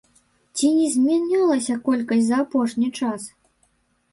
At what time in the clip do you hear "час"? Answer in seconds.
3.03-3.21